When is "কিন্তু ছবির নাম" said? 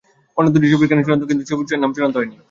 1.31-1.91